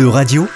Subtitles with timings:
[0.00, 0.46] E-Radio,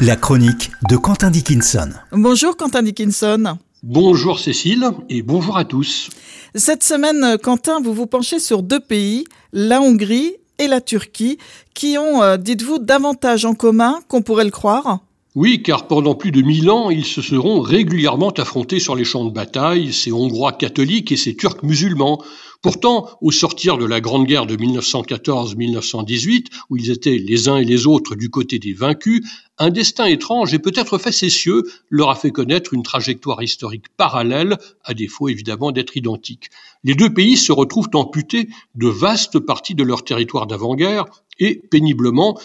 [0.00, 1.90] la chronique de Quentin Dickinson.
[2.10, 3.58] Bonjour Quentin Dickinson.
[3.82, 6.08] Bonjour Cécile et bonjour à tous.
[6.54, 11.36] Cette semaine, Quentin, vous vous penchez sur deux pays, la Hongrie et la Turquie,
[11.74, 15.00] qui ont, euh, dites-vous, davantage en commun qu'on pourrait le croire
[15.38, 19.24] oui, car pendant plus de mille ans, ils se seront régulièrement affrontés sur les champs
[19.24, 22.20] de bataille, ces Hongrois catholiques et ces Turcs musulmans.
[22.60, 27.64] Pourtant, au sortir de la Grande Guerre de 1914-1918, où ils étaient les uns et
[27.64, 29.24] les autres du côté des vaincus,
[29.58, 34.92] un destin étrange et peut-être facétieux leur a fait connaître une trajectoire historique parallèle, à
[34.92, 36.50] défaut évidemment d'être identique.
[36.82, 41.04] Les deux pays se retrouvent amputés de vastes parties de leur territoire d'avant-guerre
[41.38, 42.36] et péniblement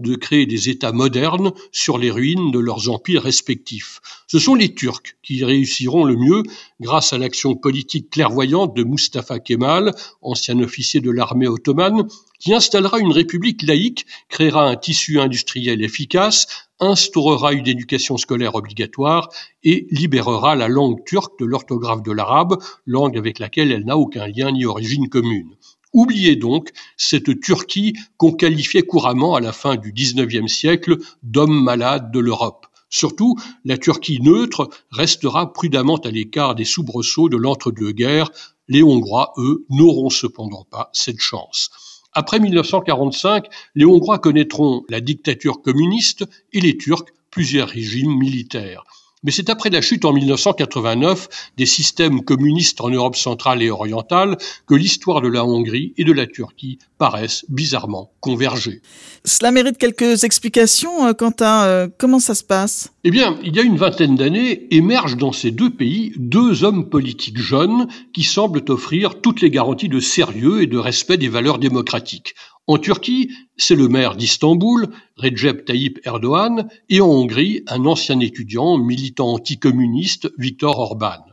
[0.00, 4.00] de créer des États modernes sur les ruines de leurs empires respectifs.
[4.26, 6.42] Ce sont les Turcs qui réussiront le mieux
[6.80, 12.08] grâce à l'action politique clairvoyante de Mustafa Kemal, ancien officier de l'armée ottomane,
[12.38, 16.46] qui installera une république laïque, créera un tissu industriel efficace,
[16.80, 19.28] instaurera une éducation scolaire obligatoire
[19.62, 24.26] et libérera la langue turque de l'orthographe de l'arabe, langue avec laquelle elle n'a aucun
[24.26, 25.54] lien ni origine commune.
[25.96, 32.12] Oubliez donc cette Turquie qu'on qualifiait couramment à la fin du XIXe siècle d'homme malade
[32.12, 32.66] de l'Europe.
[32.90, 38.30] Surtout, la Turquie neutre restera prudemment à l'écart des soubresauts de l'entre-deux-guerres.
[38.68, 41.70] Les Hongrois, eux, n'auront cependant pas cette chance.
[42.12, 48.84] Après 1945, les Hongrois connaîtront la dictature communiste et les Turcs plusieurs régimes militaires.
[49.26, 54.36] Mais c'est après la chute en 1989 des systèmes communistes en Europe centrale et orientale
[54.68, 58.82] que l'histoire de la Hongrie et de la Turquie paraissent bizarrement converger.
[59.24, 61.64] Cela mérite quelques explications, euh, Quentin.
[61.64, 62.92] Euh, comment ça se passe?
[63.02, 66.88] Eh bien, il y a une vingtaine d'années, émergent dans ces deux pays deux hommes
[66.88, 71.58] politiques jeunes qui semblent offrir toutes les garanties de sérieux et de respect des valeurs
[71.58, 72.36] démocratiques.
[72.68, 78.76] En Turquie, c'est le maire d'Istanbul, Recep Tayyip Erdogan, et en Hongrie, un ancien étudiant,
[78.76, 81.24] militant anticommuniste, Viktor Orban.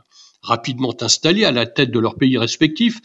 [0.44, 3.00] Rapidement installés à la tête de leurs pays respectifs,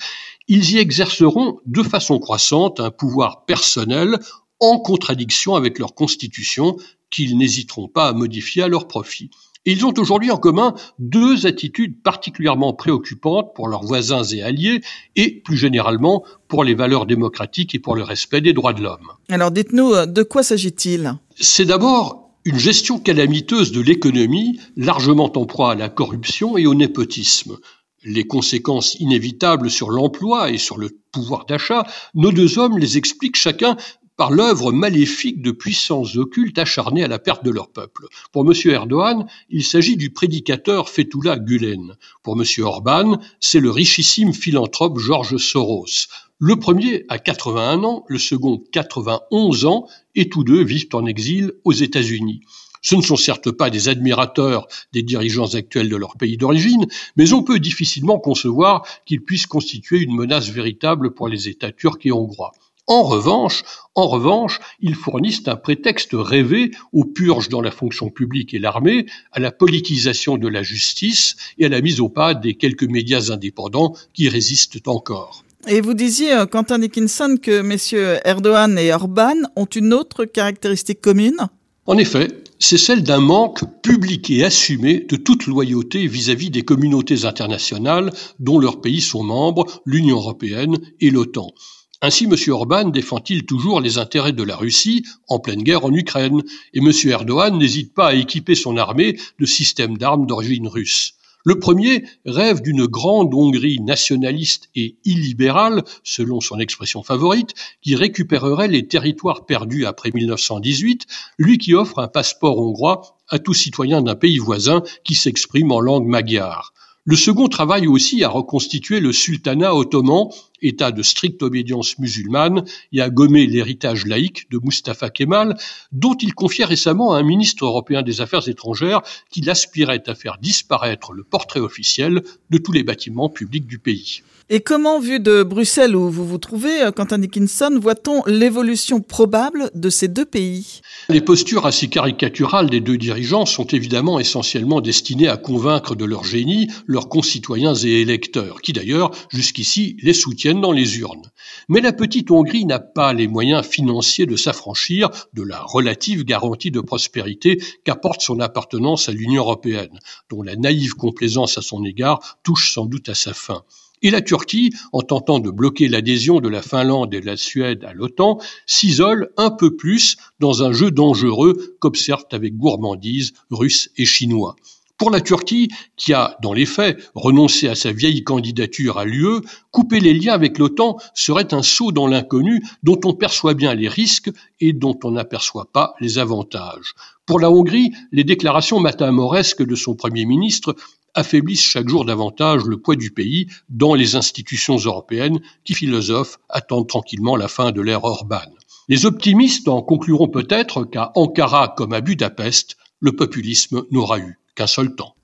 [0.47, 4.19] ils y exerceront de façon croissante un pouvoir personnel
[4.61, 6.77] en contradiction avec leur constitution
[7.11, 9.31] qu'ils n'hésiteront pas à modifier à leur profit
[9.73, 14.81] ils ont aujourd'hui en commun deux attitudes particulièrement préoccupantes pour leurs voisins et alliés
[15.17, 19.13] et plus généralement pour les valeurs démocratiques et pour le respect des droits de l'homme.
[19.29, 21.15] Alors dites-nous, euh, de quoi s'agit-il?
[21.37, 26.75] C'est d'abord une gestion calamiteuse de l'économie, largement en proie à la corruption et au
[26.75, 27.59] népotisme.
[28.05, 33.37] Les conséquences inévitables sur l'emploi et sur le pouvoir d'achat, nos deux hommes les expliquent
[33.37, 33.77] chacun
[34.19, 38.09] par l'œuvre maléfique de puissances occultes acharnées à la perte de leur peuple.
[38.33, 38.53] Pour M.
[38.65, 41.95] Erdogan, il s'agit du prédicateur Fethullah Gulen.
[42.25, 42.45] Pour M.
[42.65, 46.09] Orban, c'est le richissime philanthrope George Soros.
[46.41, 49.87] Le premier a 81 ans, le second 91 ans,
[50.17, 52.41] et tous deux vivent en exil aux États-Unis.
[52.83, 56.87] Ce ne sont certes pas des admirateurs des dirigeants actuels de leur pays d'origine,
[57.17, 62.05] mais on peut difficilement concevoir qu'ils puissent constituer une menace véritable pour les États turcs
[62.05, 62.53] et hongrois.
[62.91, 68.55] En revanche, en revanche, ils fournissent un prétexte rêvé aux purges dans la fonction publique
[68.55, 72.55] et l'armée, à la politisation de la justice et à la mise au pas des
[72.55, 75.45] quelques médias indépendants qui résistent encore.
[75.67, 81.03] Et vous disiez, euh, Quentin Dickinson, que messieurs Erdogan et Orban ont une autre caractéristique
[81.03, 81.37] commune
[81.85, 82.29] En effet,
[82.59, 88.59] c'est celle d'un manque public et assumé de toute loyauté vis-à-vis des communautés internationales dont
[88.59, 91.53] leurs pays sont membres, l'Union européenne et l'OTAN.
[92.01, 92.37] Ainsi, M.
[92.53, 96.93] Orban défend-il toujours les intérêts de la Russie en pleine guerre en Ukraine, et M.
[97.07, 101.15] Erdogan n'hésite pas à équiper son armée de systèmes d'armes d'origine russe.
[101.45, 108.69] Le premier rêve d'une grande Hongrie nationaliste et illibérale, selon son expression favorite, qui récupérerait
[108.69, 111.05] les territoires perdus après 1918,
[111.39, 115.81] lui qui offre un passeport hongrois à tout citoyen d'un pays voisin qui s'exprime en
[115.81, 116.73] langue magyare.
[117.11, 120.29] Le second travaille aussi à reconstituer le sultanat ottoman,
[120.63, 125.57] État de stricte obédience musulmane, et à gommer l'héritage laïque de Mustafa Kemal,
[125.93, 130.39] dont il confiait récemment à un ministre européen des Affaires étrangères qu'il aspirait à faire
[130.41, 134.23] disparaître le portrait officiel de tous les bâtiments publics du pays.
[134.51, 139.71] Et comment, vu de Bruxelles où vous vous trouvez, euh, Quentin Dickinson, voit-on l'évolution probable
[139.75, 140.81] de ces deux pays?
[141.11, 146.25] Les postures assez caricaturales des deux dirigeants sont évidemment essentiellement destinées à convaincre de leur
[146.25, 151.31] génie leurs concitoyens et électeurs, qui d'ailleurs, jusqu'ici, les soutiennent dans les urnes.
[151.69, 156.71] Mais la petite Hongrie n'a pas les moyens financiers de s'affranchir de la relative garantie
[156.71, 159.99] de prospérité qu'apporte son appartenance à l'Union européenne,
[160.31, 163.63] dont la naïve complaisance à son égard touche sans doute à sa fin.
[164.01, 167.85] Et la Turquie, en tentant de bloquer l'adhésion de la Finlande et de la Suède
[167.85, 174.05] à l'OTAN, s'isole un peu plus dans un jeu dangereux qu'observent avec gourmandise Russes et
[174.05, 174.55] Chinois.
[174.99, 179.43] Pour la Turquie, qui a, dans les faits, renoncé à sa vieille candidature à l'UE,
[179.71, 183.87] couper les liens avec l'OTAN serait un saut dans l'inconnu dont on perçoit bien les
[183.87, 186.95] risques et dont on n'aperçoit pas les avantages.
[187.27, 190.75] Pour la Hongrie, les déclarations matamoresques de son Premier ministre
[191.15, 196.89] affaiblissent chaque jour davantage le poids du pays dans les institutions européennes qui, philosophes, attendent
[196.89, 198.43] tranquillement la fin de l'ère Orban.
[198.89, 204.41] Les optimistes en concluront peut-être qu'à Ankara comme à Budapest, le populisme n'aura eu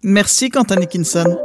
[0.02, 1.36] Merci Quentin Nickinson.